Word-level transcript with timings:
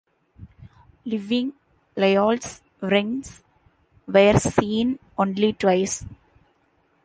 Living 1.05 1.53
Lyall's 1.95 2.63
wrens 2.81 3.43
were 4.07 4.35
seen 4.39 4.97
only 5.15 5.53
twice. 5.53 6.03